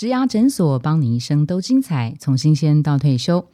[0.00, 3.44] 植牙诊所，帮你一生都精彩，从新鲜到退休。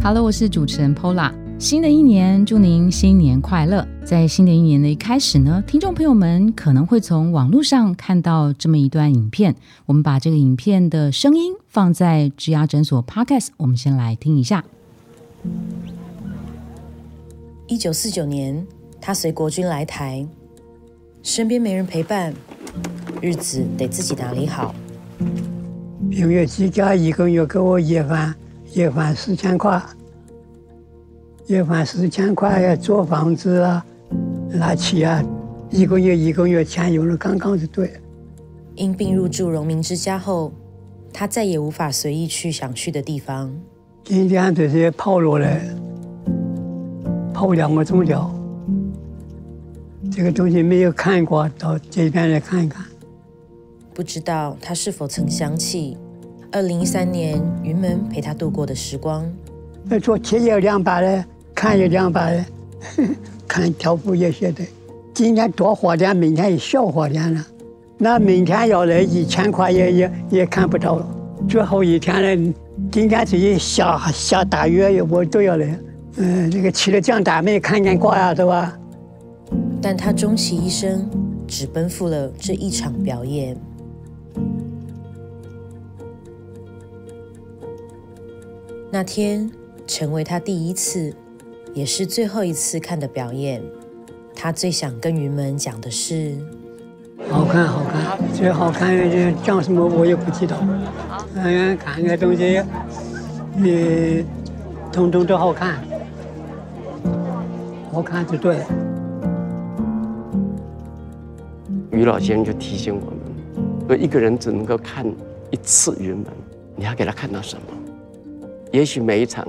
[0.00, 1.34] Hello，我是主持人 Pola。
[1.58, 3.84] 新的一年，祝您新年快乐！
[4.04, 9.56] 在新的一年的一开始呢，听众朋友们可能会从网络上看到这么一段影片。
[9.86, 14.64] 我们把这个影片的声音放在植牙诊所 Podcast，我们先来听一下。
[17.66, 18.64] 一九四九年，
[19.00, 20.26] 他随国军来台，
[21.22, 22.34] 身边没人陪伴，
[23.20, 24.74] 日子得自己打理好。
[26.10, 28.34] 因为几家一个月给我一万。
[28.72, 29.82] 一万四千块，
[31.48, 33.84] 一万四千块要租房子啊，
[34.48, 35.24] 拿钱啊，
[35.70, 37.90] 一个月一个月钱用了刚刚就对。
[38.76, 40.52] 因病入住荣民之家后，
[41.12, 43.52] 他再也无法随意去想去的地方。
[44.04, 45.60] 今天这些跑落来，
[47.34, 48.30] 跑两个钟头。
[50.10, 52.84] 这个东西没有看过，到这边来看一看。
[53.94, 55.96] 不知道他是否曾想起。
[56.52, 59.24] 二零一三年，云门陪他度过的时光。
[59.84, 62.44] 那做铁也两把的，看有两把的，
[63.46, 64.64] 看条幅也写的。
[65.14, 67.46] 今天多花点，明天也少花点了。
[67.96, 71.08] 那明天要来一千块也也也看不到了。
[71.48, 72.52] 最后一天了，
[72.90, 75.78] 今天这一下下大雨，我都要来。
[76.16, 78.76] 嗯，这个起了江大没看见过呀，对吧？
[79.82, 81.08] 但他终其一生，
[81.48, 83.56] 只奔赴了这一场表演。
[88.92, 89.50] 那天
[89.86, 91.14] 成为他第一次，
[91.72, 93.62] 也是最后一次看的表演。
[94.34, 96.36] 他最想跟云门讲的是：
[97.28, 100.56] 好看，好看，最好看的讲什么我也不知道。
[101.34, 102.62] 嗯，看个东西，
[103.56, 104.24] 嗯
[104.92, 105.78] 通通都好看，
[107.92, 108.66] 好看就对了。
[111.92, 113.18] 于老先生就提醒我们：
[113.88, 115.04] 说一个人只能够看
[115.50, 116.26] 一次云门，
[116.76, 117.62] 你要给他看到什么？
[118.72, 119.46] 也许每一场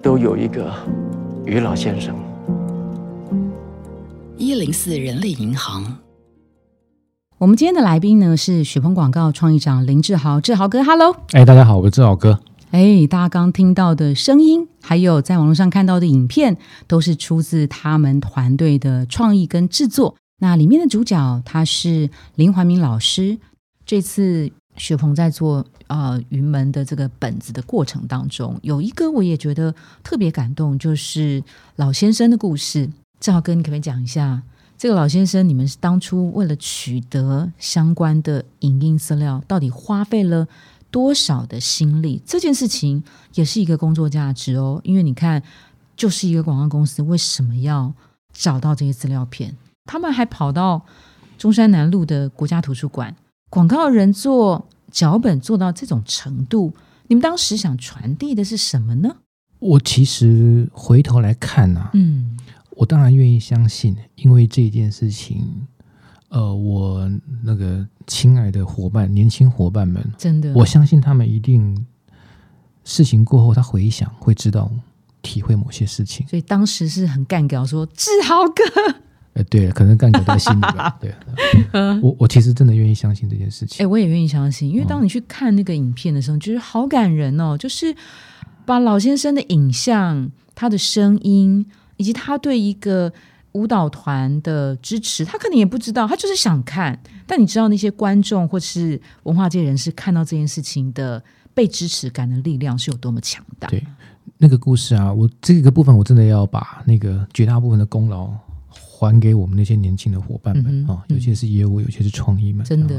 [0.00, 0.72] 都有一个
[1.44, 2.14] 于老先生。
[4.36, 5.98] 一零四人力银行，
[7.38, 11.16] 我们今天的来宾呢是雪鹏广告创意长林志豪，志豪哥，Hello！
[11.32, 12.38] 哎，大家好，我是志豪哥。
[12.70, 16.56] 哎，大家刚听到的声音，还有在网络上看到的影片，
[16.86, 20.14] 都是出自他们团队的创意跟制作。
[20.40, 23.38] 那里面的主角他是林怀民老师，
[23.86, 24.50] 这次。
[24.76, 31.42] 雪鹏在做呃云门的这个本子的过程当中，有一个我也觉得特别感动，就是
[31.76, 32.88] 老先生的故事。
[33.18, 34.42] 正好跟你可不可以讲一下，
[34.78, 40.48] 这个老先生，你们是当初为了取得相关的影音资料，到底花费了
[40.90, 42.22] 多少的心力？
[42.24, 43.02] 这件事情
[43.34, 45.42] 也是一个工作价值哦，因为你看，
[45.94, 47.92] 就是一个广告公司为什么要
[48.32, 49.54] 找到这些资料片？
[49.90, 50.80] 他们还跑到
[51.36, 53.16] 中山南路的国家图书馆。
[53.48, 56.72] 广告人做脚本做到这种程度，
[57.08, 59.16] 你们当时想传递的是什么呢？
[59.58, 62.38] 我其实回头来看呢，嗯，
[62.76, 65.66] 我当然愿意相信，因为这件事情，
[66.28, 67.10] 呃，我
[67.42, 71.84] 那个亲爱的伙伴、年轻伙伴们，真的，我相信他们一定
[72.84, 74.70] 事情过后，他回想会知道、
[75.20, 76.24] 体会某些事情。
[76.28, 78.94] 所以当时是很干掉说志豪哥。
[79.34, 80.94] 哎，对，可能干狗在心里吧。
[81.00, 81.14] 对，
[82.02, 83.84] 我我其实真的愿意相信这件事情。
[83.84, 87.56] 哎，我也愿意相信，因为当你去看那个影片的时候，觉得好感人哦。
[87.56, 87.94] 就是
[88.64, 91.64] 把老先生的影像、他的声音，
[91.96, 93.12] 以及他对一个
[93.52, 97.00] 舞蹈团的支持，他可能也不知道，他就是想看。
[97.24, 101.22] 但你知道那些观众或是文化界人士看到这件事情的
[101.54, 103.68] 被支持感的力量是有多么强大？
[103.68, 103.86] 对，
[104.38, 108.28] 那个故事啊，我这个部分我真的要把那个绝大部分的功劳。
[109.00, 112.62] 还给我们那些年轻的伙伴们啊，有些是业务，有些是创意们。
[112.66, 112.94] 真的，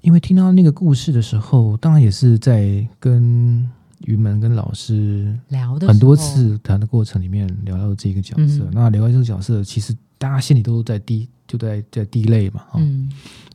[0.00, 3.70] 因为听到那个故事的时候，当然也是在跟
[4.06, 8.68] 于门跟老师聊的很多次谈的过程里面聊到这个角色。
[8.72, 12.64] 那聊到这个角色，其实大家心里都在滴，就在在滴泪嘛。
[12.76, 13.10] 嗯。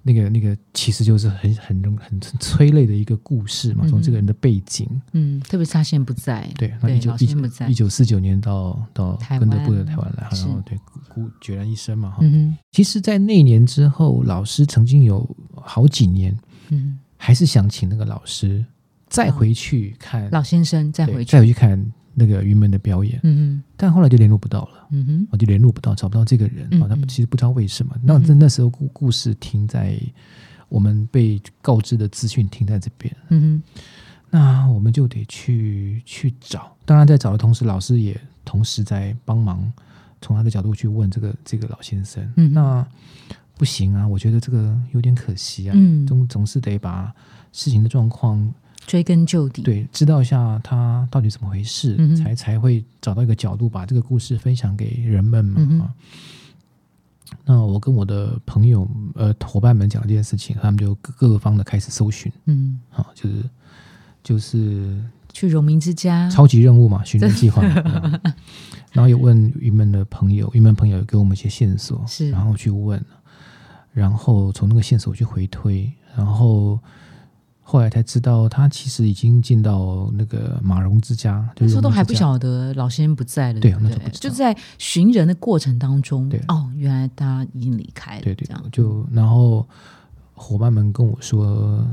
[0.07, 12.23] 那个那个其实就是很很很很催泪的一个故事嘛，从这个人的背景，嗯，特别是他现在不在，对，那一九一九一九四九年到到跟着部的台湾来，然后对孤孑然一身嘛，哈，
[12.71, 16.37] 其实，在那年之后，老师曾经有好几年，
[16.69, 18.63] 嗯，还是想请那个老师
[19.07, 21.91] 再回去看老先生，再回去再回去看。
[22.17, 26.87] 那个云门的表演，嗯嗯，但后来就联络不到了，嗯哼，我就联络不到，找不到这个人啊。
[26.87, 27.93] 他其实不知道为什么。
[28.01, 29.99] 那那那时候故故事停在
[30.69, 33.81] 我们被告知的资讯停在这边，嗯哼，
[34.29, 36.73] 那我们就得去去找。
[36.85, 39.69] 当然，在找的同时，老师也同时在帮忙
[40.21, 42.25] 从他的角度去问这个这个老先生。
[42.37, 42.87] 嗯，那
[43.57, 45.73] 不行啊，我觉得这个有点可惜啊。
[45.75, 47.13] 嗯，总总是得把
[47.51, 48.49] 事情的状况
[48.85, 55.91] 追根究底，对，知道一下他到底怎么回事，才才会找到一个角度把这个故事分享给人们嘛。
[57.43, 63.43] 那我跟我的朋友呃伙伴们讲这件事情，他们就各个方的开始搜寻，嗯，好，就是
[64.23, 65.03] 就是
[65.33, 67.63] 去荣民之家，超级任务嘛，寻人计划。
[68.91, 73.03] 然后有问云门的朋友，云门朋友给我们一些线索，是，然后去问，
[73.91, 76.79] 然后从那个线索去回推，然后。
[77.67, 81.49] 后来才知道，他其实已经进到那个马荣之家。
[81.57, 88.21] 那时候都还不晓得老先生不在了，对，那时候就在寻人的过程当中，对，哦，原来他已经离开了。
[88.21, 89.67] 对对，这样就然后
[90.33, 91.83] 伙伴们跟我说，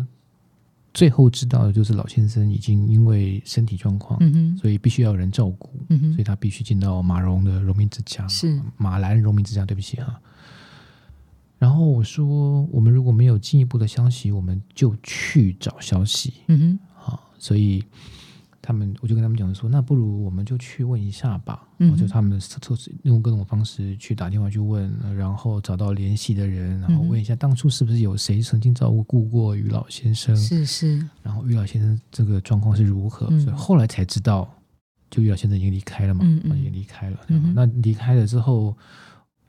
[0.92, 9.64] 最后知道的就是老先生已经因为身体状况，嗯所以必须要有人照顾，嗯所以他必须进到马荣的荣民之家，是马兰荣民之家。
[9.64, 10.20] 对不起哈。
[11.62, 16.32] 然后我说，我们如果没有进一步的消息，我们就去找消息。
[16.49, 17.85] 嗯哼，好，所以
[18.61, 21.62] 他们，我就跟他们讲说，那不如我们就去问一下吧。
[21.79, 30.35] 嗯，就他们测试用各种方式去打电话去问，然后找到联系的人，然后问一下当初是不是有谁曾经照顾过于老先生？
[30.37, 31.08] 是是。
[31.23, 33.29] 然后于老先生这个状况是如何？
[33.38, 34.53] 所以后来才知道，
[35.08, 36.25] 就于老先生已经离开了嘛，
[36.56, 37.20] 已经离开了。
[37.55, 38.76] 那离开了之后。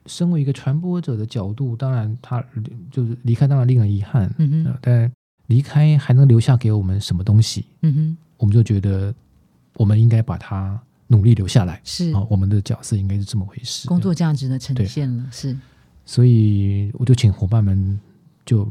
[0.06, 2.44] 身为一个传播者的角度，当然他
[2.90, 4.32] 就是离开，当然令人遗憾。
[4.38, 5.10] 嗯哼，但
[5.46, 7.64] 离开还能留下给我们什么东西？
[7.82, 9.14] 嗯哼，我们就觉得
[9.74, 11.80] 我们应该把它努力留下来。
[11.84, 13.88] 是啊，我们的角色应该是这么回事。
[13.88, 15.56] 工作价值的呈现了，是。
[16.06, 17.98] 所以我就请伙伴们，
[18.44, 18.70] 就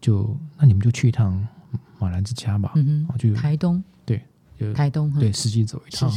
[0.00, 1.46] 就那你们就去一趟
[1.98, 2.72] 马兰之家吧。
[2.76, 4.22] 嗯哼，就台东，对，
[4.58, 6.10] 就台东，对，实际走一趟。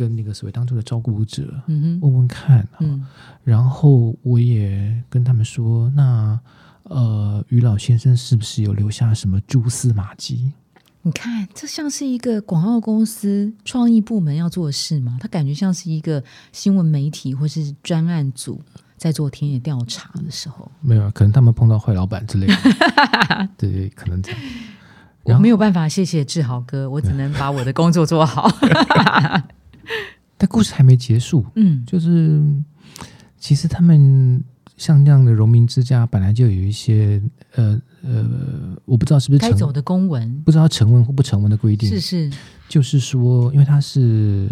[0.00, 3.06] 跟那个所谓当初的照顾者问问看，嗯，
[3.44, 6.40] 然后我也跟他们说，那
[6.84, 10.52] 呃，于老先生是不是有留下什么蛛丝马迹？
[11.02, 15.18] 你看，这像是一个广告公司创意部门要做的事吗？
[15.20, 18.58] 他感觉像是一个新闻媒体或是专案组
[18.96, 20.72] 在做田野调查的时候。
[20.80, 22.54] 没有，可能他们碰到坏老板之类的，
[23.58, 24.40] 对 对，可能这样。
[25.24, 28.50] 我没有办法，谢谢志豪哥，我只能把我的工作做好。
[30.40, 32.42] 但故事还没结束，嗯，就是
[33.38, 34.42] 其实他们
[34.78, 37.20] 像这样的农民之家，本来就有一些
[37.56, 38.24] 呃呃，
[38.86, 42.32] 我不知道是不是该走的公文，不知道成文或不成文的规定，是是，
[42.70, 44.48] 就是说，因为他是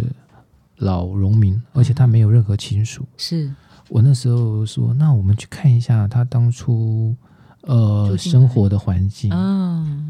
[0.76, 3.50] 老农民，而且他没有任何亲属，是。
[3.88, 7.16] 我那时候说，那我们去看一下他当初。
[7.62, 9.28] 呃，生活的环境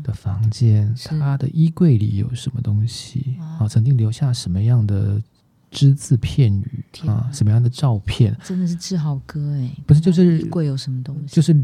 [0.05, 3.67] 的房间，他的衣柜里有什么东西啊？
[3.67, 5.21] 曾经留下什么样的
[5.71, 7.29] 只字片语啊？
[7.33, 8.37] 什么样的照片？
[8.45, 11.35] 真的是志豪哥哎，不是，就是衣柜有什么东西？
[11.35, 11.55] 就是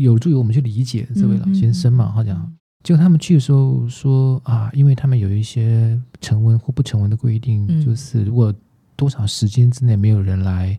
[0.00, 2.10] 有助于我们去理解这位老先生嘛？
[2.10, 2.52] 好像，
[2.82, 8.54] 结果他们去的时候说啊，因为他们有一些成文或不成文的规定，就是如果。
[8.96, 10.78] 多少时间之内没有人来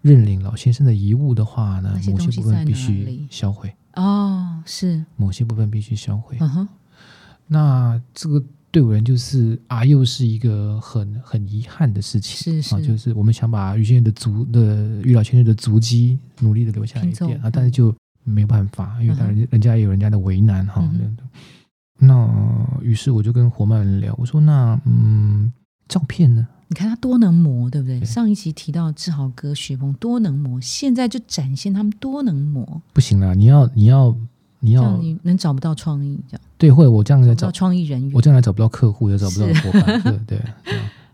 [0.00, 1.98] 认领老先生的遗物的话呢？
[2.06, 6.36] 某些部分必须销毁哦，是某些部分必须销毁。
[6.38, 6.68] 嗯哼，
[7.48, 8.40] 那这个
[8.76, 12.36] 对我人就是啊，又是一个很很遗憾的事情。
[12.36, 20.86] 是是，就是我们想把于先生的足的于老先生的足迹努力的留下一点啊，但是就没有办法，因为当然人家也有人家的为难哈。
[21.98, 22.30] 那
[22.82, 25.50] 于是我就跟伙伴们聊，我说那嗯，
[25.88, 26.46] 照片呢？
[26.68, 28.04] 你看他多能磨，对不对？
[28.04, 32.82] 上一集提到志豪哥、雪峰多能磨，现在就展现他们多能磨。
[32.92, 34.14] 不行啦，你要你要
[34.60, 36.40] 你要，你能找不到创意这样？
[36.58, 40.42] 对，或者我这样来找创意人员，我这样来找不到客户，也找不到伙伴，对 对。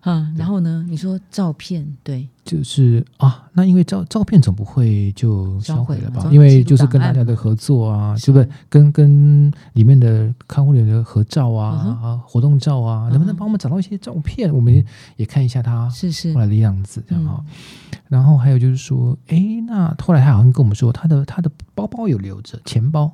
[0.05, 0.85] 嗯，然后呢？
[0.89, 6.29] 你说照片对，就是啊，那因为照照片总不会就销毁了吧？
[6.33, 14.53] 因为就是跟大家的合作啊，是不是跟跟里面的看护人员的合照啊、啊活动照啊，能不能帮我们找到一些照片？
[14.53, 14.85] 我们
[15.17, 17.45] 也看一下他是是后来的样子，这样哈。
[18.09, 23.09] 然后还有就是说，哎，那后来他好像跟我们说，他的他的包包有留着钱包，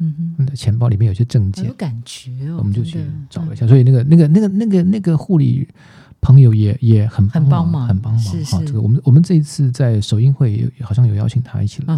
[0.00, 2.98] 嗯哼，钱包里面有些证件，有感觉哦，我们就去
[3.30, 3.66] 找了一下。
[3.66, 5.68] 所以那个那个那个那个那个护理。
[6.22, 8.62] 朋友也也很很帮忙，很帮忙哈。
[8.66, 11.96] 这个我们我们这一次在首映会好像有邀请他一起来，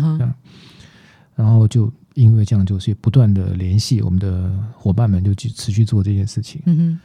[1.34, 6.62] 然后就因为这样，就是不断的联系我们的伙伴们，就去持续做这件事情。
[6.66, 7.00] 嗯哼。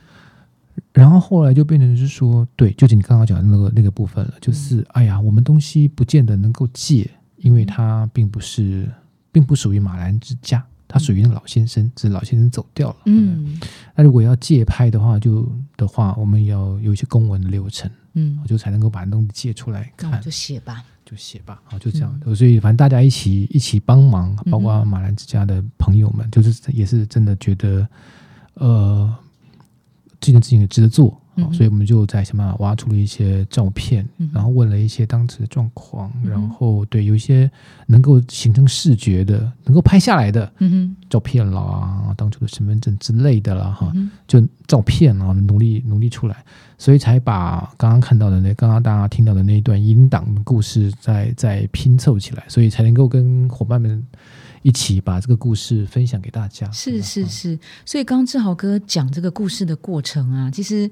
[0.93, 8.87] 然后后来就变成是说，对，就是你刚刚讲的那个那个部分了，就是哎呀，我们东西不见得能够借，因为它并不是，
[9.31, 10.63] 并不属于马兰之家。
[10.87, 12.95] 他属于那老先生，只是老先生走掉了。
[13.05, 13.59] 嗯，
[13.95, 22.19] 那如果要借拍的话，就的话，我们要有一些公文的流程嗯，就才能够把东西借出来看，就写吧，就写吧，啊，就这样。
[22.35, 27.87] 所以反正大家一起一起帮忙，包括马兰之家的朋友们，就是也是真的觉得，
[28.55, 29.13] 呃，
[30.19, 31.21] 这件事情也值得做。
[31.53, 37.49] 所以我们就在想办法挖出了一些照片，然后问了一些当时的状况，然后对有一些
[37.85, 40.51] 能够形成视觉的、能够拍下来的
[41.09, 43.93] 照片啦，当初的身份证之类的啦，哈，
[44.27, 46.43] 就照片啊，努力努力出来，
[46.77, 54.05] 所以才把刚刚看到的那、刚刚大家听到的那一段音档的故事再再拼凑起来，所以才能够跟伙伴们。
[54.61, 56.69] 一起把这个故事分享给大家。
[56.71, 60.89] 是是是，所以刚刚志豪哥讲这个故事的过程啊，其实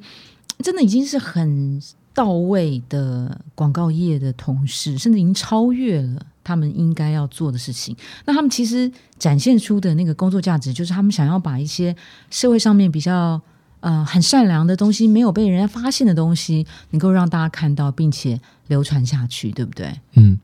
[0.59, 1.81] 真的已经是很
[2.13, 7.95] 到位的广告业的同事，甚至已经超越了他们应该要做的事情。
[8.25, 11.95] 那他们其实展现出的那个工作价值，就是他们想要把一些
[12.29, 13.41] 社会上面比较。
[13.85, 19.93] 呃，很善良的东西，没有被人家发现的东西，能够让大家看到，并且流传下去，对不对？
[20.13, 20.39] 嗯，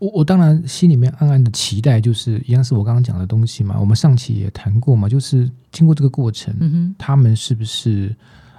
[0.00, 3.78] 我我当然心里面暗暗的期待，就是一样是我刚刚讲的东西嘛。
[3.78, 8.12] 我们上期也谈过嘛，就是经过这个过程，嗯哼，他们是不是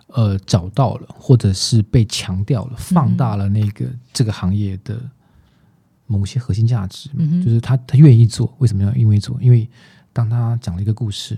[0.08, 4.98] 呃找到了，或者是被强调了，放大了那个这个行业的
[6.08, 7.10] 某些核心价值？
[7.18, 9.38] 嗯就是他他愿意做，为什么要因为做？
[9.42, 9.70] 因为
[10.14, 11.38] 当他讲了一个故事。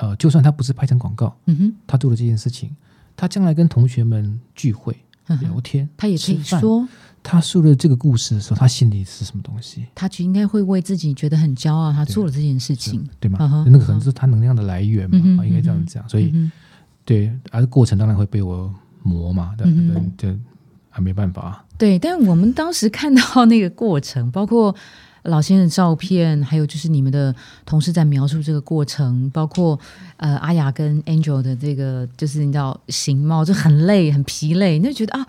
[0.00, 2.74] 呃，就算他不是拍成广告，嗯哼，他做了这件事情，
[3.14, 4.96] 他将来跟同学们聚会
[5.42, 6.88] 聊天，他也可以说，
[7.22, 9.84] 他说了这个故事的时候，他心里是什么东西？
[9.94, 13.64] 他就应该会为自己觉得很骄傲，他做了这件事情，对吗？
[13.68, 16.08] 那个可能是他能量的来源嘛，应该这样讲。
[16.08, 16.32] 所以，
[17.04, 20.38] 对，而过程当然会被我磨嘛，对对对，
[20.88, 21.62] 还没办法。
[21.76, 24.74] 对，但我们当时看到那个过程，包括。
[25.24, 27.34] 老先生的照片，还有就是你们的
[27.66, 29.78] 同事在描述这个过程，包括
[30.16, 35.26] 呃阿雅跟 Angel 的这个，就是你知道形貌就很累、很疲累，你就觉得啊，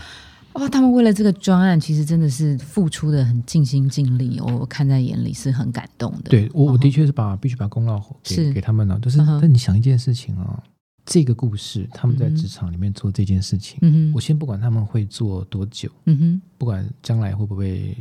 [0.53, 6.29] 哇，他们为了这个专案，其实真的是付出的很尽心尽力，我看在眼里是很感动的。
[6.29, 8.97] 对我，我的确是把必须把功劳给给他们了。
[8.99, 10.63] 就是，但你想一件事情啊，
[11.05, 17.95] 这个故事他们在职场里面做这件事情，嗯我先不管他们会做多久，嗯哼，不管将来会不会。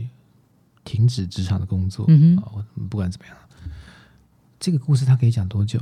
[0.91, 2.05] 停止职场的工作，
[2.43, 3.37] 啊，不管怎么样，
[4.59, 5.79] 这个故事他可以讲多久？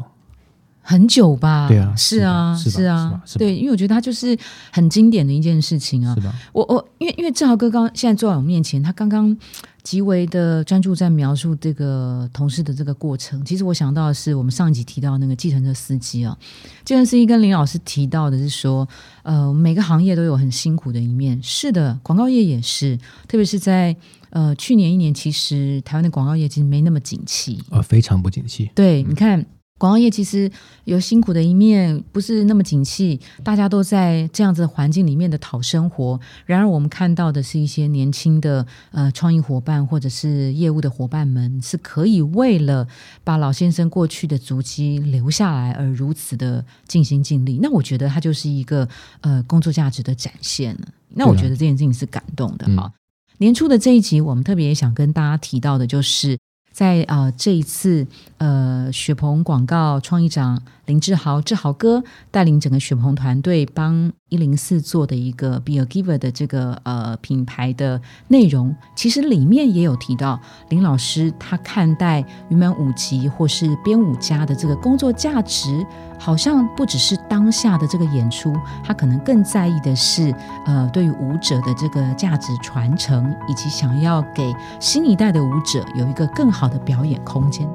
[0.83, 1.67] 很久吧？
[1.67, 4.37] 对啊，是啊，是啊，对，因为我觉得他就是
[4.71, 6.15] 很经典的一件事情啊。
[6.15, 6.35] 是吧？
[6.53, 9.35] 我我因为因为志豪哥刚现在坐在我面前，他刚刚
[9.83, 13.43] 极为的专注在描述这个同事的这个过程。
[13.45, 16.37] 其实我想到的是，我们上一集提到那个计程车司机啊，
[16.85, 18.87] 计程司机跟林老师提到的是说，
[19.23, 21.39] 呃，每个行业都有很辛苦的一面。
[21.43, 23.97] 是的，广告业也是，特别是在。
[24.31, 28.71] 呃，去年一年其实台湾的广告业其实没那么景气，呃，非常不景气。
[28.75, 29.45] 对，你看
[29.79, 30.51] 广告业其实
[30.85, 36.19] 有辛苦的一面，不是那么景气，大家都在这样子的环境里面的讨生活。
[36.47, 42.89] 然而，我们看到的是一些年轻的呃创意伙伴或者是业务的伙伴们，是可以为了
[43.23, 47.61] 把老先生过去的足迹留下来而如此的尽心尽力。
[47.63, 48.89] 那我觉得它就是一个
[49.21, 50.89] 呃工作价值的展现了。
[51.11, 52.93] 那我觉得这件事情是感动的哈。
[53.39, 56.39] 年初的这一集，我们特别想跟大家提到的，就是
[56.73, 58.07] 在啊这一次
[58.39, 64.11] 呃雪鹏广告创意长林志豪志豪哥带领整个雪鹏团队帮。
[64.31, 75.83] 一零四做的一个 Be a Giver 的这个呃品牌的内容，其实里面也有提到林老师他看待云门舞集或是编舞家的这个工作价值，
[76.19, 78.55] 好像不只是当下的这个演出，
[78.85, 80.31] 他可能更在意的是
[80.67, 87.67] 呃对于舞者的这个价值传承，以及想要给新一代的舞者有一个更好的表演空间。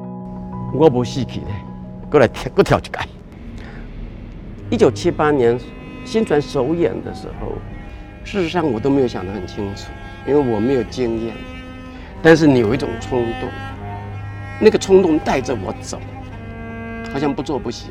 [0.72, 1.66] 我不死去嘞，
[2.14, 3.08] 过来跳，过跳一改。
[4.70, 5.60] 一九七八年。
[6.06, 7.54] 新传首演的时候，
[8.26, 9.90] 事实上我都没有想得很清楚，
[10.28, 11.34] 因为我没有经验。
[12.22, 13.50] 但是你有一种冲动，
[14.60, 15.98] 那个冲动带着我走，
[17.14, 17.90] 好像不做不行。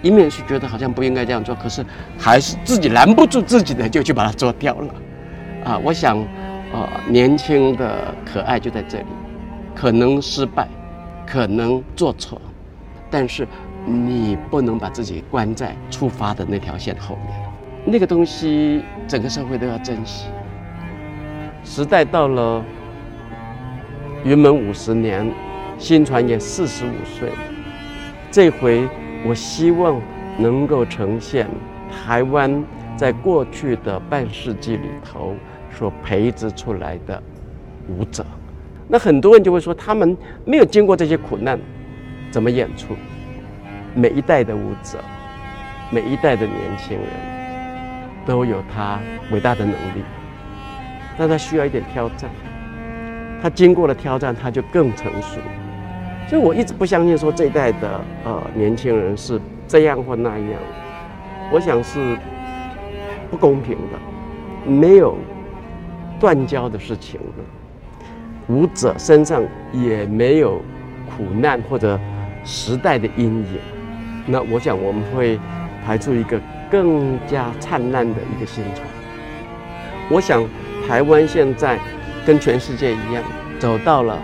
[0.00, 1.84] 一面是觉得好像不应该这样做，可是
[2.18, 4.94] 还是自己拦不住自己的，就去把它做掉了。
[5.66, 6.16] 啊，我想，
[6.72, 9.06] 呃，年轻的可爱就在这里，
[9.74, 10.66] 可能失败，
[11.26, 12.40] 可能做错，
[13.10, 13.46] 但是。
[13.86, 17.40] 你不能把自己关在出发的那条线后面，
[17.86, 20.26] 那个东西整个社会都要珍惜。
[21.64, 22.62] 时代到了
[24.24, 25.26] 云门五十年，
[25.78, 27.30] 新传也四十五岁，
[28.30, 28.86] 这回
[29.26, 29.98] 我希望
[30.36, 31.48] 能够呈现
[31.90, 32.62] 台湾
[32.94, 35.34] 在过去的半世纪里头
[35.70, 37.22] 所培植出来的
[37.88, 38.22] 舞者。
[38.86, 41.58] 那很多人就会说，他们没有经过这些苦难，
[42.38, 42.94] 怎么演出？
[43.96, 45.02] 每一代的舞者，
[45.90, 47.08] 每一代的年轻人，
[48.24, 49.00] 都有他
[49.32, 50.04] 伟大的能力，
[51.18, 52.30] 但他需要一点挑战。
[53.42, 55.40] 他经过了挑战，他就更成熟。
[56.28, 60.60] 所以我一直不相信说这一代的呃年轻人是这样或那样。
[61.50, 62.16] 我想是
[63.32, 65.18] 不公平的，没有
[66.20, 69.42] 断交的事情的，舞者身上
[69.72, 70.62] 也没有
[71.10, 71.98] 苦难或者
[72.48, 73.60] 时代的阴影。
[74.26, 75.38] 那我想我们会
[75.84, 76.40] 排出一个
[76.70, 78.82] 更加灿烂的一个新潮。
[80.10, 80.42] 我想
[80.88, 81.78] 台湾现在
[82.26, 83.22] 跟全世界一样，
[83.58, 84.18] 走到了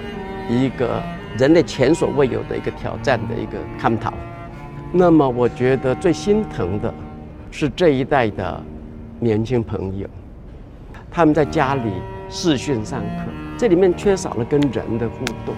[0.48, 1.02] 一个
[1.36, 4.14] 人类前所未有的一个挑战的一个探讨。
[4.90, 6.92] 那么我觉得最心疼的。
[7.56, 8.60] 是这一代的
[9.20, 10.08] 年轻朋友，
[11.08, 11.92] 他们在家里
[12.28, 15.54] 视讯上课，这里面缺少了跟人的互动，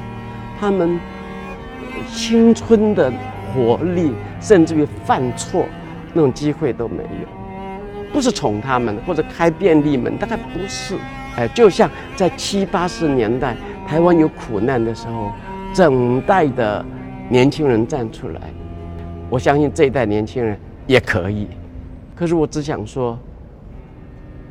[0.61, 1.01] 他们
[2.13, 3.13] 青春的
[3.53, 5.67] 活力，甚至于犯错
[6.13, 7.29] 那种机会都没有。
[8.13, 10.97] 不是宠他们或者开便利门，大概不是。
[11.37, 13.55] 哎，就像在七八十年代
[13.87, 15.31] 台湾有苦难的时候，
[15.75, 16.83] 整代的
[17.29, 18.41] 年轻人站出来，
[19.29, 21.49] 我相信这一代年轻人也可以。
[22.15, 23.19] 可是我只想说，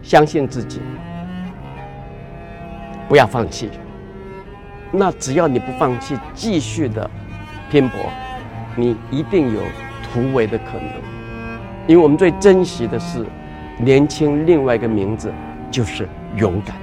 [0.04, 0.80] 相信自己，
[3.10, 3.72] 不要放弃。
[4.98, 7.10] 那只要你不放弃，继续的
[7.70, 8.00] 拼搏，
[8.76, 9.62] 你一定有
[10.04, 10.90] 突围的可能。
[11.88, 13.26] 因为我们最珍惜的是
[13.78, 15.32] 年轻，另外一个名字
[15.70, 16.76] 就是勇敢。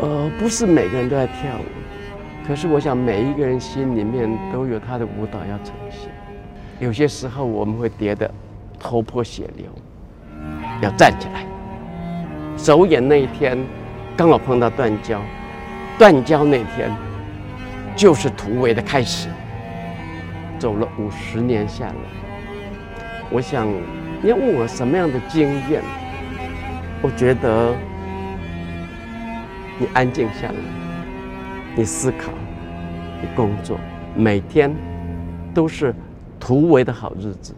[0.00, 6.10] 呃，不是每个人都在跳舞，可是我想每一个人心里面都有他的舞蹈要呈现。
[6.78, 8.30] 有些时候我们会跌得
[8.78, 9.66] 头破血流。
[10.80, 11.44] 要站起来。
[12.56, 13.58] 首演那一天，
[14.16, 15.20] 刚好碰到断交，
[15.98, 16.90] 断交那天
[17.96, 19.28] 就是突围的开始。
[20.58, 21.94] 走了五十年下来，
[23.30, 23.66] 我想
[24.22, 25.82] 你要问我什么样的经验？
[27.00, 27.74] 我觉得
[29.78, 30.54] 你安静下来，
[31.74, 32.30] 你思考，
[33.22, 33.80] 你工作，
[34.14, 34.70] 每天
[35.54, 35.94] 都是
[36.38, 37.54] 突围的好日子。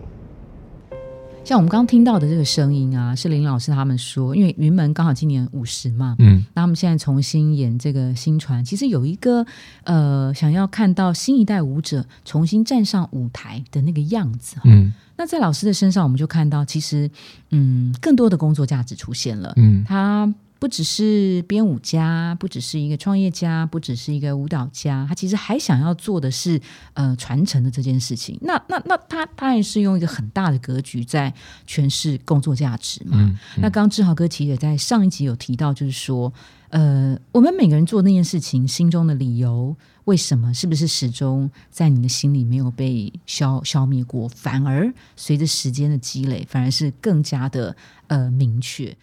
[1.44, 9.44] 像我们刚刚听到的这个声音啊，是林老师他们说，因为云门刚好今年五十嘛，嗯，那他们现在重新演这个新传，其实有一个
[9.82, 17.10] 呃，想要看到新一代舞者重新站上舞台的那个样子，嗯，那在老师的身上，我们就看到其实
[17.50, 20.32] 嗯，更多的工作价值出现了，嗯，他。
[20.62, 26.60] 不只是编舞家，不只是一个创业家，不只是一个舞蹈家，他其实还想要做的是
[26.94, 28.38] 呃传承的这件事情。
[28.42, 31.34] 那那那他他也是用一个很大的格局在
[31.66, 33.18] 诠释工作价值嘛。
[33.56, 36.32] 那刚刚志豪哥其实也在上一集有提到，就是说
[36.68, 48.96] 呃，我们每个人做那件事情心中的理由，为什么是不是始终在你的心里没有被消消灭过，反而随着时间的积累，反而是更加的呃明确。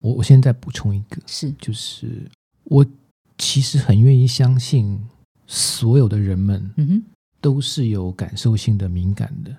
[0.00, 1.52] 我我现在补充一个，是。
[1.58, 2.30] 就是
[2.64, 2.84] 我
[3.38, 5.00] 其实很愿意相信
[5.46, 7.02] 所有的人们，嗯哼，
[7.40, 9.56] 都是有感受性的敏感的，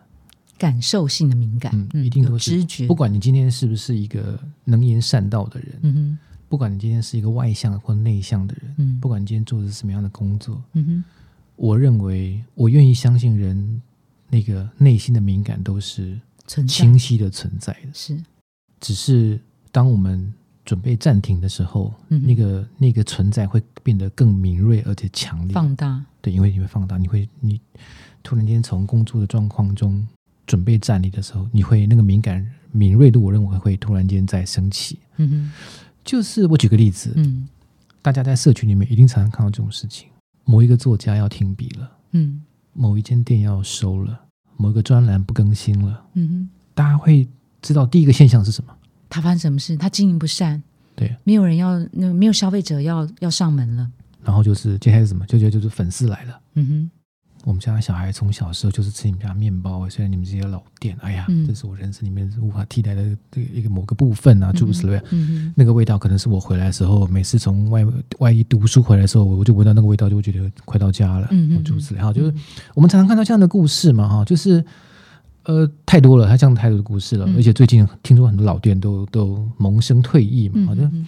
[0.58, 2.88] 感受性的敏感，嗯，一定都是知觉。
[2.88, 11.04] 不管你今天是不是一个能言善道的人，嗯哼，不管你今天是一个外向或内向的人，嗯，不管你今天做的是什么样的工作，嗯哼，
[11.56, 13.82] 我认为我愿意相信人
[14.30, 16.19] 那个内心的敏感都是
[16.67, 18.23] 清晰的存在的，是，
[18.80, 19.39] 只是。
[19.71, 20.34] 当我们
[20.65, 26.03] 准备暂停的时候，那个那个存在会变得更敏锐而且强烈，放大。
[26.21, 27.60] 对，因为你会放大，你会你
[28.21, 30.06] 突然间从工作的状况中
[30.45, 34.99] 准备站立的时候，你会那个敏感敏锐度，我认为会突然间在升起。
[35.15, 35.51] 嗯哼，
[36.03, 37.47] 就是我举个例子，嗯，
[38.01, 40.10] 大家在社群里面一定常常看到这种事情：
[40.43, 42.41] 某一个作家要停笔了，嗯，
[42.73, 44.19] 某一间店要收了，
[44.58, 47.27] 某一个专栏不更新了，嗯哼，大家会
[47.62, 48.76] 知道第一个现象是什么？
[49.10, 49.76] 他发生什么事？
[49.78, 50.62] 他经营不善，
[50.96, 53.89] 对，没有人要，那没有消费者要要上门了。
[54.24, 55.26] 然后就是接下来是什么？
[55.26, 56.39] 就觉得就是粉丝来了。
[56.56, 56.91] 嗯哼，
[57.46, 65.02] 我们家小孩从小时候就是吃你们家面包，虽然你们这些老店，哎呀，这是我人生里面无法替代的这个一个某个部分啊，诸如此类。
[65.12, 67.86] 嗯那个味道可能是我回来的时候，每次从外
[68.20, 71.28] 外地读书回来的时候，我就闻到那个味道，就会觉得快到家了。
[71.32, 72.02] 嗯诸如此类。
[72.02, 72.34] 哈，就是
[72.74, 74.63] 我们常常看到这样的故事嘛，哈，就是。
[75.47, 81.05] 呃，太多了，他这样太多的故事了，而且最近听说很多老店都都萌生退役嘛，好像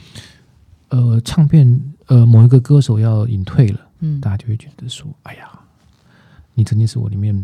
[0.87, 5.47] 呃，唱片呃某一个歌手要隐退了，嗯，大家就会觉得说，哎呀，
[6.53, 7.35] 你曾经是我里面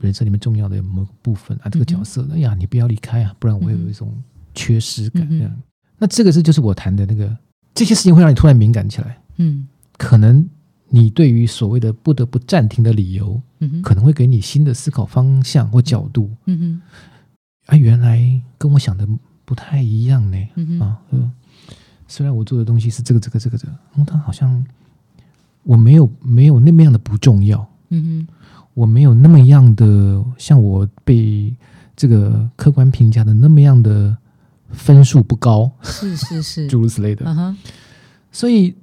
[0.00, 4.12] 人生里面重要的某个部分啊，这个角色，哎呀，你不要离开啊，不然我会有一种
[4.52, 5.24] 缺失感。
[5.28, 5.56] 这样，
[5.98, 7.34] 那这个是就是我谈的那个，
[7.74, 10.44] 这些事情会让你突然敏感起来，嗯，可能。
[10.92, 16.28] 你对于所谓的不得不暂停的理由，嗯可能会给你新的思考方向或角度。
[16.46, 16.82] 嗯哼，
[17.66, 18.18] 啊，原来
[18.58, 19.06] 跟我想的
[19.44, 20.48] 不太一样呢。
[20.56, 20.98] 嗯啊，
[22.08, 24.66] 虽然我做的东西是这个这个这个这个，他好像
[25.62, 27.64] 我没有没有那么样的不重要。
[27.90, 28.34] 嗯哼，
[28.74, 31.54] 我没有那么样的像我被
[31.94, 34.16] 这个客观评价的那么样的
[34.70, 35.70] 分数不高。
[35.82, 37.24] 是是是，诸如此类的。
[37.26, 37.56] 嗯哼，
[38.32, 38.74] 所以。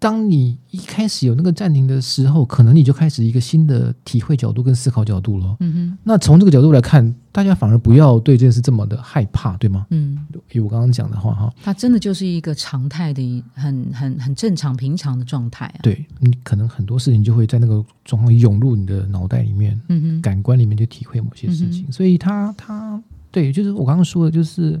[0.00, 5.56] 当你一开始有那个暂停的时候，可能你就开始一个新的体会角度跟思考角度了。
[5.58, 9.86] 嗯哼，那从这个角度来看，大家反而不要对这件事这么的害怕，对吗？
[9.90, 10.16] 嗯，
[10.52, 15.80] 以我刚刚讲的话，哈，它真的就是一个常态的、很很很正常、平常的状态啊。
[15.82, 21.90] 对你可能很多事情就会在那个状况涌入你的脑袋里面，嗯哼，感官里面去体会某些事情。
[21.90, 24.80] 所以，他他对，就是我刚刚说的，就是。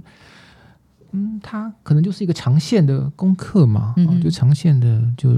[1.12, 5.30] 嗯，它可能就是一个长线的功课嘛，啊就长线的，就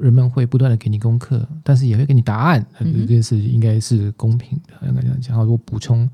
[0.00, 2.64] 人们会不断的给你功课，但是也会给你答案。
[2.78, 5.38] 这件事应该是公平的，应该这样讲。
[5.38, 6.08] 我补充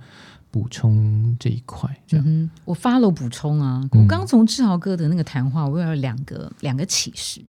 [0.51, 2.51] 补充这一块，这样。
[2.65, 7.45] 我发了补充啊，我刚从志豪哥的那个谈话，我有两个两个启示。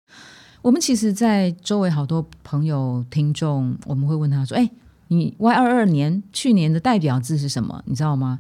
[0.63, 4.71] 我们其实，在周围好多朋友听众，我们会问他说：“哎，
[5.09, 7.83] 你 Y 二二年去年的代表字是什么？
[7.87, 8.39] 你知道吗？”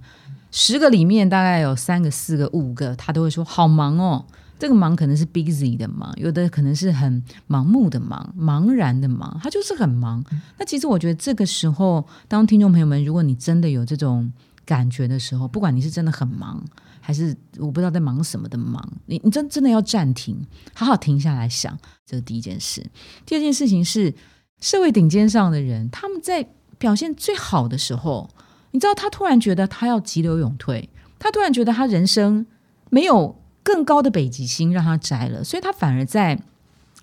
[0.50, 4.24] 十个里面大概有三个、四个、五个，他都会说好忙哦。
[4.58, 10.22] 这个忙可能是 busy 的忙，有的可能是很盲目的忙、茫然的忙，他就是很忙。
[10.58, 14.30] 那其实我觉得这个时候，当听众朋友们，如果你真的有这种
[14.66, 16.62] 感觉的时候，不管你是真的很忙，
[17.00, 20.36] 还是我不知道在忙什么的忙，你你真真的要暂停，
[20.74, 22.84] 好好停下来想，这是第一件事。
[23.24, 24.14] 第二件事情是，
[24.60, 28.28] 社会顶尖上的人，他们在表现最好的时候。
[28.72, 32.46] 你知道他突然觉得他要急流勇退，他突然觉得他人生
[32.88, 36.40] 没有更高的北极星让他摘了，所以他反而在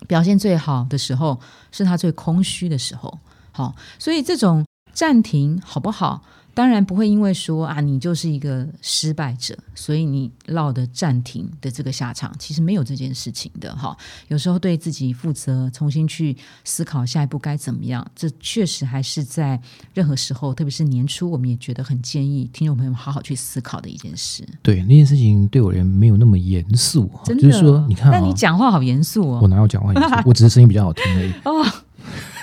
[0.06, 3.18] 表现最好的时候是他最空虚的时候。
[3.52, 6.22] 好，所以这种暂停好不好？
[6.58, 13.96] 当然不会因为说啊，你就是一个失败者，所以你落得暂停的这个下场，其实没有这件事情的哈。
[14.26, 19.60] 有时候对自己负责，重新去思考下一步该怎么样，这确实还是在
[19.94, 24.44] 任何时候，特别是年初，我们也觉得很建议听众朋友们好好去思考的一件事。
[24.60, 29.38] 对那件事情，对我而言没有那么严肃，就是说，你看，但你讲话好严肃哦。
[29.40, 30.14] 我哪有讲话严肃？
[30.26, 31.32] 我只是声音比较好听而已。
[31.44, 31.64] 哦，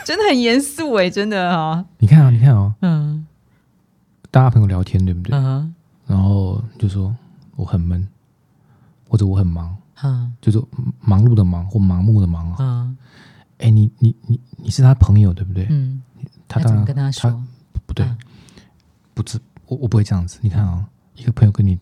[0.06, 1.84] 真的很严肃哎，真的啊。
[1.97, 3.14] 你看啊，你看哦，嗯。
[4.36, 5.32] 大家朋友聊天对不对？
[6.08, 7.15] 然后就说
[7.56, 8.06] 我很闷，
[9.08, 10.30] 或者我很忙，嗯。
[10.41, 10.62] 就是
[11.00, 12.93] 忙碌的忙或盲目的忙啊。
[13.60, 15.65] 哎，你你你你是他朋友对不对？
[15.69, 16.04] 嗯，
[16.50, 17.32] 他当然跟他说？
[17.88, 18.06] 不对，
[19.13, 20.38] 不是我我不会这样子。
[20.41, 21.80] 你看啊，一个朋友跟你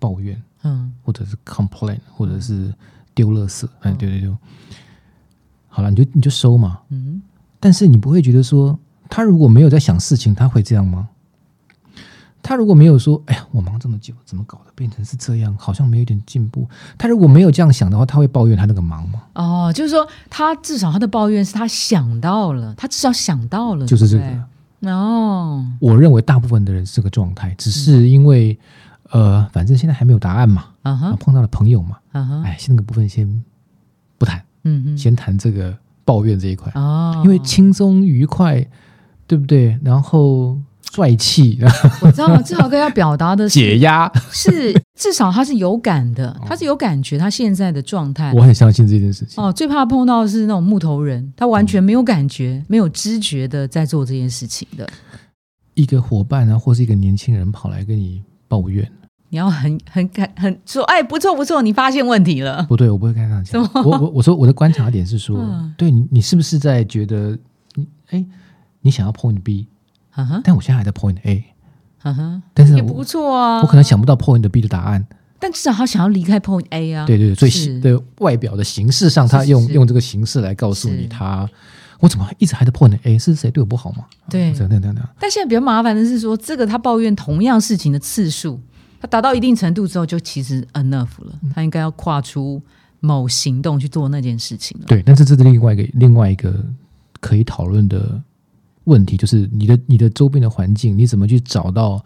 [0.00, 2.74] 抱怨，嗯，或者是 complain，或者是
[3.14, 4.36] 丢垃圾，哎，丢丢丢，
[5.68, 6.80] 好了，你就你就收嘛。
[6.88, 7.22] 嗯，
[7.60, 8.76] 但是你不会觉得说
[9.08, 11.10] 他如果没有在想事情，他会这样吗？
[12.48, 15.52] 他如果没有说：“哎呀，我忙这么久，怎么搞的变成是这样？
[15.58, 16.64] 好像没有一点进步。”
[16.96, 19.20] 他如果没有这样想的话，他会抱怨他那个忙吗？
[19.34, 24.88] 哦，就是说，他至少他的抱怨是他想到了，他至少想到了，就是这个。
[24.88, 28.56] 哦，我认为大部分的人是个状态，只是因为
[29.10, 30.66] 呃，反正现在还没有答案嘛。
[30.82, 31.98] 嗯哼，碰到了朋友嘛。
[32.12, 33.42] 嗯哼，哎，那个部分先
[34.18, 34.40] 不谈。
[34.62, 36.70] 嗯嗯，先谈这个抱怨这一块。
[36.76, 38.64] 哦，因为轻松愉快，
[39.26, 39.76] 对不对？
[39.82, 40.56] 然后。
[40.96, 41.58] 帅气，
[42.00, 48.32] 我知道志豪哥要表达的解压是至少他是有感的，他是有感觉他现在的状态。
[48.32, 49.44] 我很相信这件事情。
[49.44, 54.88] 哦，最怕碰到的是那种木头人，他完全没有感觉、没有知觉的在做这件事情的。
[55.74, 58.90] 一个伙伴啊，或是一个年轻人跑来跟你抱怨，
[59.28, 62.62] 你要很很感很说，哎，不错不错，你发现问题了。
[62.62, 63.62] 不对，我不会跟他讲。
[63.84, 65.38] 我我我说我的观察点是说，
[65.76, 67.38] 对你你是不是在觉得
[67.74, 68.24] 你哎，
[68.80, 69.68] 你想要 point B？
[70.42, 71.44] 但我现在还在 Point A，
[72.54, 73.60] 但是也不错啊。
[73.60, 75.06] 我可能想不到 Point B 的答案，
[75.38, 77.04] 但至少他想要离开 Point A 啊。
[77.04, 81.48] 对对对，所以的外表的形式上，他用用这个形式来告诉你，他
[82.00, 83.18] 我怎么一直还在 Point A？
[83.18, 84.04] 是谁对我不好吗？
[84.30, 84.96] 对，这样这样。
[85.20, 88.60] 但现在比较麻烦的是说，这个他抱怨同样事情的次数，
[89.00, 91.38] 他达到一定程度之后，就其实 enough 了。
[91.54, 92.62] 他应该要跨出
[93.00, 94.86] 某行动去做那件事情了。
[94.86, 96.64] 对，但是这是另外一个另外一个
[97.20, 98.22] 可以讨论的。
[98.86, 102.02] 问题就是你的你的周边的环境，你怎么去找到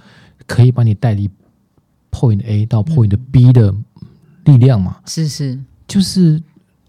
[0.47, 1.31] 可以把你带离
[2.11, 3.75] point A 到 point B 的
[4.45, 4.97] 力量嘛？
[5.07, 6.43] 是是，就是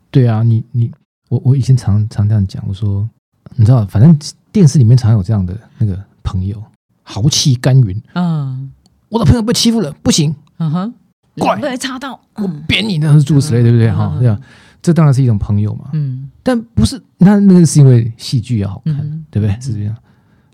[0.09, 0.91] 对啊，你你
[1.29, 3.07] 我我以前常常这样讲，我说
[3.55, 4.17] 你知道，反正
[4.51, 6.61] 电视里面常有这样的那个朋友，
[7.03, 8.71] 豪气干云，嗯，
[9.09, 10.93] 我的朋友被欺负了，不行，嗯哼，
[11.37, 13.91] 怪被插到，我扁你，那是诸如此类，对不对？
[13.91, 14.41] 哈，这样。
[14.81, 19.59] 这当然是一种朋友嘛，嗯，但不是那那个是因为戏剧要好看，对不对？
[19.61, 19.95] 是这样。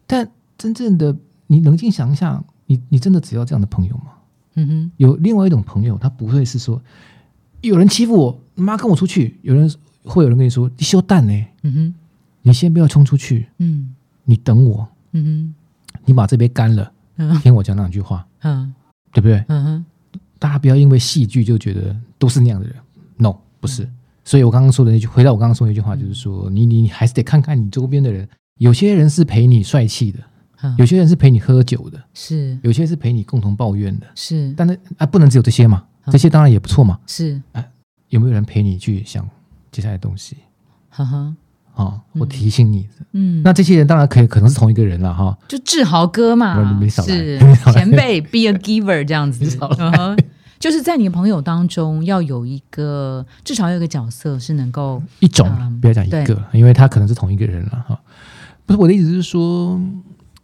[0.05, 1.15] 但真正的
[1.47, 4.11] 你冷静想一下，你你真的只要这样的朋友吗？
[4.55, 6.81] 嗯哼，有另外一种朋友，他不会是说
[7.61, 9.37] 有人欺负我，妈跟我出去。
[9.43, 9.71] 有人
[10.03, 11.93] 会有人跟你说你休蛋呢，嗯哼，
[12.41, 13.93] 你先不要冲出去，嗯，
[14.25, 16.91] 你等我，嗯哼，你把这杯干了，
[17.41, 18.73] 听我讲两句话，嗯，
[19.13, 19.43] 对不对？
[19.47, 19.85] 嗯哼，
[20.39, 22.75] 大家不要因为戏剧就觉得都是那样的人
[23.15, 23.87] ，no，不是。
[24.27, 28.27] 所以我刚刚说的那句，回到我刚刚说那句话，就是说，你你你还是得看看你周边的人，
[28.59, 30.19] 有些人是陪你帅气的。
[30.77, 32.57] 有些人是陪你喝酒的，是。
[32.61, 34.53] 有些是陪你共同抱怨的，是。
[34.57, 37.41] 但是啊，不能只有这些嘛，这些当然也不错嘛，是。
[37.53, 37.63] 啊，
[38.09, 39.25] 有没有人陪你去想
[39.71, 40.35] 接下来的东西？
[40.89, 41.33] 哈哈，
[41.75, 45.37] 啊，我提醒你，嗯，那这些人当然可以，可能是同一个人了哈。
[45.47, 47.39] 就志豪哥嘛，没少是。
[47.71, 49.45] 前辈，be a giver 这样子，
[50.59, 55.47] 就是在你的朋友当中要有一个，至少有一个角色是能够一种，
[55.81, 57.99] 不要讲一个，因为他可能是同一个人了哈。
[58.65, 59.79] 不是我的意思是说。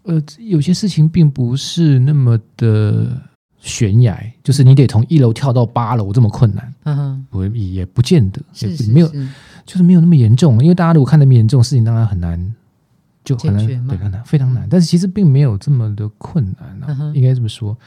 [0.05, 3.07] 呃，有些事情并不是那么的
[3.61, 6.73] 悬崖，就是你得从一楼跳到八楼这么困难。
[6.83, 9.07] 嗯哼，我也不见得，是没有，
[9.65, 10.61] 就是没有那么严重。
[10.61, 12.53] 因为大家如果看得严重，事情当然很难，
[13.23, 14.67] 就很难，对，很难，非常难。
[14.69, 17.77] 但是其实并没有这么的困难啊，应该这么说。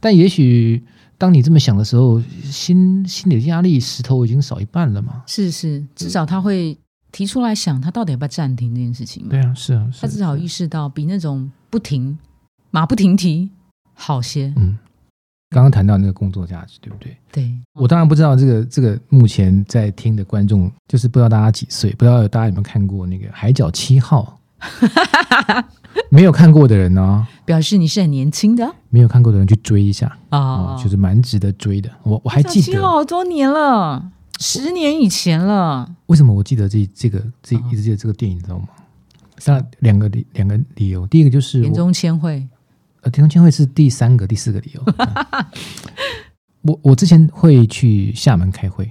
[0.00, 0.82] 但也许
[1.18, 5.22] 当你这么想的时候，心心里的压力石头已经少一半了嘛。
[5.26, 6.76] 是是，至少他会。
[7.12, 9.26] 提出来想，他到底要不要暂停这件事情？
[9.26, 12.18] 对啊，是啊，他至少意识到比那种不停、
[12.70, 13.48] 马不停蹄
[13.94, 14.52] 好些。
[14.56, 14.76] 嗯，
[15.48, 17.16] 刚刚谈到那个工作价值，对不对？
[17.32, 24.38] 对，我当然不知道这个这个目前在听的观众，就是不知道大家几岁，不知道大家有没有看过那个《海角七号》？
[26.10, 28.74] 没有看过的人呢，表示你是很年轻的。
[28.90, 31.90] 没有看过的人去追一下啊，就是蛮值得追的。
[32.02, 34.12] 我我还记得好多年了。
[34.38, 35.90] 十年以前了。
[36.06, 38.68] 为什么我记得这这个这一直记得这个电影，你知道吗？
[39.38, 41.06] 三两个理两个理由。
[41.06, 42.46] 第一个就是田中千惠，
[43.02, 44.82] 呃，田中千惠是第三个、第四个理由。
[46.62, 48.90] 我我之前会去厦门开会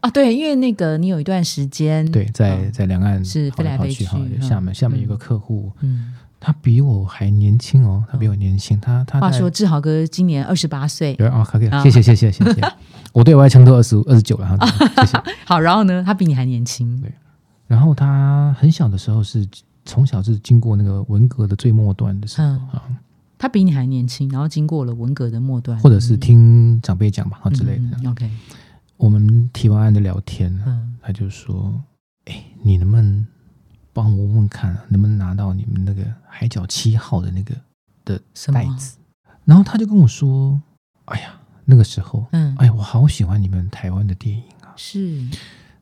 [0.00, 4.18] 啊，对，因为那个你有一段时间对在在两岸是飞来飞去哈。
[4.40, 8.78] 厦门厦门有个客户，嗯，他比我还年轻哦，他比我年轻。
[8.80, 12.60] 他他话说志豪哥今年二十八岁，对啊，可以，谢谢谢谢谢 谢。
[13.12, 14.58] 我对外强都二十五、二十九了，
[14.96, 15.18] 谢谢。
[15.44, 17.00] 好，然后呢，他比你还年轻。
[17.00, 17.12] 对，
[17.66, 19.46] 然后他很小的时候是
[19.84, 22.82] 从小是经过那个文革的最末端的时候啊。
[23.40, 28.10] 他比你还年轻，然后经过了文革的末端，或者是听长辈讲吧，之类的。
[28.10, 28.28] OK，
[28.98, 30.52] 我们提完案的聊天，
[31.00, 31.82] 他就说
[32.26, 33.26] ：“哎，你能不能
[33.94, 37.56] 帮我问问看，能不能拿到你们那个海角七号的那个
[38.04, 38.20] 的
[38.52, 38.98] 袋子？”
[39.46, 40.60] 然后他就跟我说
[41.06, 41.34] ：“哎呀。”
[41.70, 44.72] 那个时候，嗯，哎，我好喜欢你们台湾的电影啊！
[44.74, 45.22] 是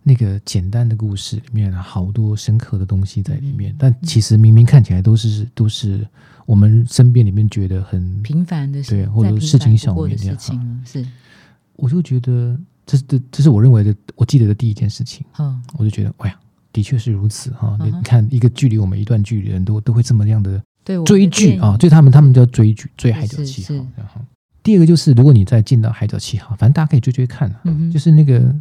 [0.03, 6.05] 那个简单的故事里面好多深刻的东西在里面，但其实明明看起来都是都是
[6.45, 11.07] 我们身边里面觉得很平凡的事，对，或者事情小民这样是，
[11.77, 15.27] 我就觉得这是这这是我认为的，我记得的第一件事情。
[15.39, 16.37] 嗯，我就觉得，哎呀，
[16.73, 17.77] 的确是如此哈！
[17.81, 20.63] 你看，一个距离我们一段距离的人都都会这么样的
[21.05, 24.21] 追剧啊，就他们他们叫追剧，追海角七号，然后。
[24.63, 27.61] 第二个就是，如果你再进到《海角七号》，反正大家可以追追看啊。
[27.93, 28.53] 就是那个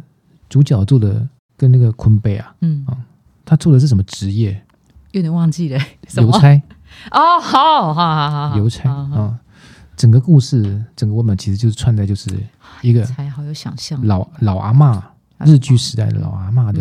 [0.48, 2.96] 主角做的跟那个昆贝啊，嗯啊，
[3.44, 4.62] 他做的是什么职业？
[5.10, 5.80] 有点忘记了。
[6.16, 6.62] 邮差。
[7.10, 8.56] 哦，好好好好。
[8.56, 9.38] 邮差啊，
[9.96, 12.30] 整个故事，整个文本其实就是串在就是
[12.82, 14.00] 一个才好有想象。
[14.06, 15.02] 老老阿妈，
[15.44, 16.80] 日据时代的老阿妈的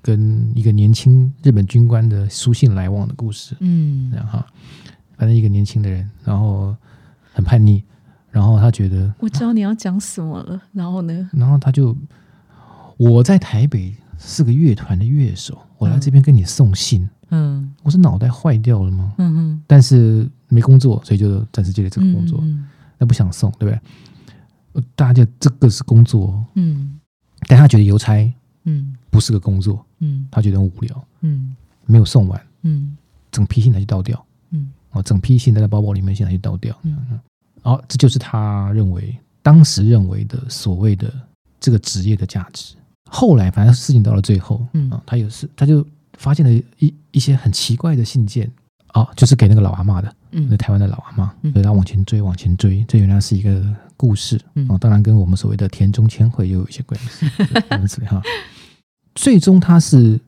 [0.00, 3.56] 跟一个年轻日本军官的书信来往的故事。
[3.60, 4.38] 嗯，然后
[5.16, 6.74] 反正一个年轻的人，然后
[7.32, 7.82] 很叛逆。
[8.30, 11.30] 然后他觉得我知道你要讲什么了，然后呢？
[11.32, 11.96] 然后他就
[12.98, 19.14] 我在台北是个乐团的乐手，我来这边跟你送信，嗯，我是脑袋坏掉了吗？
[19.16, 22.42] 嗯嗯，但是没工作，所以就暂时接了这个工作，
[22.98, 24.84] 那不想送，对不对？
[24.94, 26.98] 大家这个是工作，嗯，
[27.48, 28.32] 但他觉得邮差，
[28.64, 31.56] 嗯，不是个工作，嗯，他觉得很无聊，嗯，
[31.86, 32.96] 没有送完，嗯，
[33.30, 36.96] 整批信他就倒掉，嗯，哦，整批信在他包包里面，现在就倒掉，嗯。
[37.10, 37.20] 嗯。
[37.62, 41.12] 好，这就是他认为当时认为的所谓的
[41.58, 42.76] 这个职业的价值。
[43.10, 45.84] 后来，反正事情到了最后，嗯，他有事，他就
[46.16, 48.48] 发现了一一些很奇怪的信件，
[48.94, 53.64] 哦，就是给那个老阿妈的，嗯，那台湾的老阿妈，所以他往前追，往前追，这原来是一个
[53.96, 57.26] 故事，哦，当然跟我们所谓的田中千惠又有一些关系，
[58.06, 58.22] 哈。
[59.14, 60.20] 最终，他是。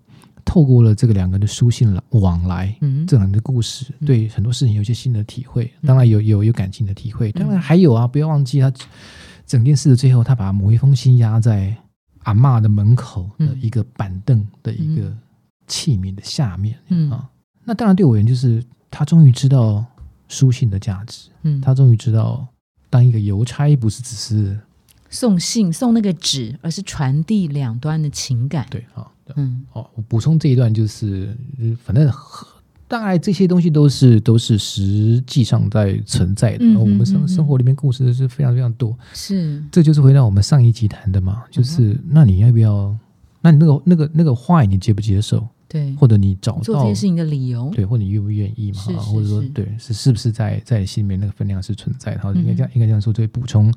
[0.44, 5.70] 透过了这个两个人的书信往来，嗯，这样的故事，对很多事情有一些新的体会。
[5.84, 8.72] 当然有有有感情的体会，当然还有啊，不要忘记他
[9.44, 11.76] 整件事的最后，他把某一封信压在
[12.20, 15.14] 阿妈的门口的一个板凳的一个
[15.66, 17.10] 器皿的下面，嗯。
[17.10, 17.28] 啊，
[17.62, 19.84] 那当然对我而言就是他终于知道
[20.28, 22.46] 书信的价值，嗯，他终于知道
[22.90, 24.58] 当一个邮差，不是只是
[25.10, 28.66] 送信送那个纸，而是传递两端的情感。
[28.70, 31.36] 对啊，嗯，哦，我补充这一段就是，
[31.84, 32.10] 反正
[32.86, 36.64] 大概这些东西都是都是实际上在存在的。
[36.78, 38.98] 我们生生活里面故事是非常非常多。
[39.12, 42.96] 是，这就是回到我们上一集谈的嘛，就是那你要不要？
[43.40, 45.46] 那你那个那个那个话，你接不接受？
[45.68, 48.80] 对，或者你找到做这件事情的理由，对，或者你愿不愿意嘛？
[49.02, 52.12] 或者说，对，是是不是在在心里面那个分量是存在？
[52.12, 53.70] 然后应该这样，应该这样说，就会补充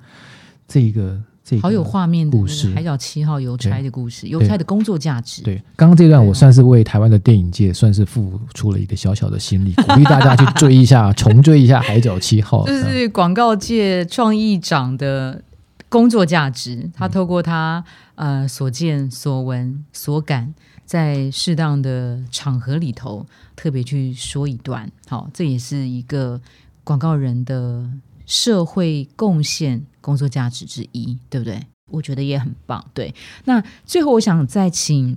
[0.66, 5.42] 这个这好有画面的故事，海角七号邮差的故事，邮差的工作价值。
[5.42, 12.64] 对，刚刚这段我算是为台湾的电影界算是付出了一个小小的心力，鼓励大家去追一下， 重追一下海角七号。
[12.72, 15.44] 这是广告界创意长的
[15.90, 17.84] 工作价值，他透过他
[18.16, 20.54] 呃所见所闻所感。
[20.92, 23.26] 在适当的场合里头，
[23.56, 26.42] 特别去说一段，好，这也是一个
[26.84, 27.90] 广告人的
[28.26, 31.66] 社会贡献、工作价值之一，对不对？
[31.90, 32.84] 我觉得也很棒。
[32.94, 35.16] 对，那最后我想再请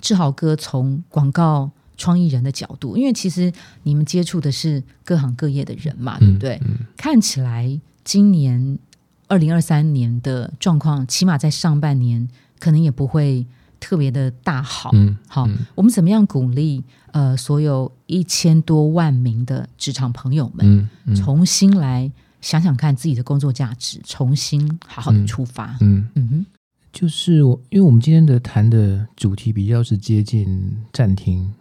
[0.00, 3.52] 志豪哥从广告创意人的角度，因为其实
[3.82, 6.60] 你们接触的是各行各业的人嘛，对不对？
[6.96, 8.78] 看起来今年
[9.26, 12.28] 二零二三年的状况，起码在上半年
[12.60, 13.44] 可能也不会。
[13.80, 22.10] 特别的大好，嗯，好，我们怎么样鼓励呃所有一千多万名的职场朋友们，重新来
[22.40, 26.46] 想想看自己的工作价值，重新好好的出发，嗯嗯哼，
[26.92, 31.52] 就是我，因为我们今天的谈的主题比较是接近暂停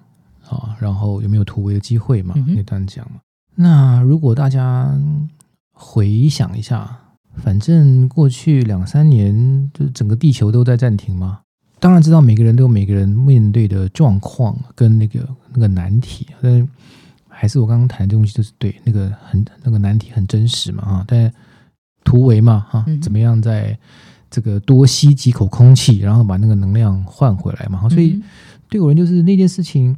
[0.47, 2.33] 啊，然后有没有突围的机会嘛？
[2.47, 3.19] 那段讲嘛。
[3.55, 4.95] 那如果大家
[5.71, 6.99] 回想一下，
[7.35, 11.41] 反正过去两三年，就整个地球都在暂停嘛。
[11.79, 16.67] 当然知道每个人都有每个人面对的状况跟那个那个难题，但
[17.27, 21.05] 还是我刚刚谈的东西就是对那个很那个难题很真实嘛啊！
[21.07, 21.31] 但
[22.03, 23.77] 突围嘛哈，怎么样在
[24.31, 27.87] 这个多吸几口空气，然后把那个能量换回来嘛？
[27.89, 28.19] 所以
[28.69, 29.95] 对我人就是那件事情，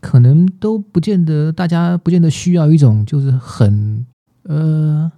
[0.00, 4.06] 可能都不见得大家不见得需要一种就是很
[4.44, 5.12] 呃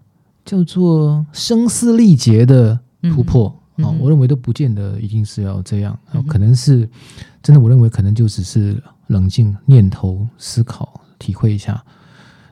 [0.45, 3.62] 叫做声嘶力竭的突破。
[3.77, 6.89] 啊，我认为都不见得一定是要这样，可能是
[7.43, 7.61] 真的。
[7.61, 11.83] 我认为可能就只是冷静念头、思考、体会一下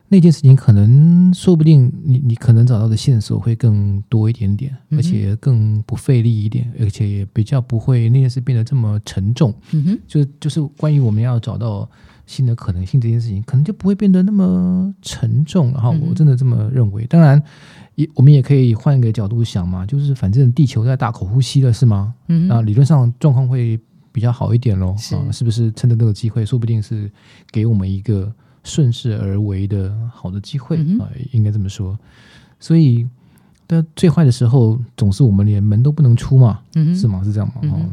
[0.07, 9.53] 那件事情，可能说不定你你可能找到的线索会更多一点点，而且更不费力一点，而且也比较不会那件事变得这么沉重。
[9.71, 11.89] 嗯哼，就就是关于我们要找到
[12.25, 15.71] 新的可能性这件事情，可能就不会变得那么沉重。
[15.71, 17.41] 然后我真的这么认为，当然。
[18.01, 22.13] 也我们也可以换一个角度想嘛，就是反正地球在大口呼吸了，是吗？
[22.27, 23.79] 嗯，那理论上状况会
[24.11, 24.91] 比较好一点喽。
[24.91, 27.11] 啊，是不是趁着这个机会，说不定是
[27.51, 28.33] 给我们一个
[28.63, 31.09] 顺势而为的好的机会啊？
[31.31, 31.97] 应该这么说。
[32.59, 33.07] 所以，
[33.65, 36.59] 但最坏的时候，总是我们连门都不能出嘛，
[36.95, 37.23] 是吗？
[37.23, 37.55] 是这样吗？
[37.63, 37.89] 嗯，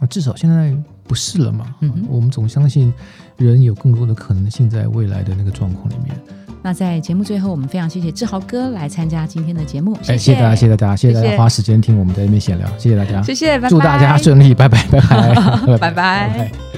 [0.00, 0.76] 那至少现在
[1.08, 1.74] 不是了嘛。
[1.80, 2.92] 嗯，我们总相信
[3.36, 6.14] 人有更多的可能性在未来的那个状况里面。
[6.62, 9.96] 那在节目最后，我们非常谢谢志豪哥来参加今天的节目。
[10.02, 16.77] 谢谢大家，谢谢大家，谢谢大家花时间听我们在那边闲聊，谢谢大家，谢谢，祝大家顺利，拜拜，拜拜， 拜拜。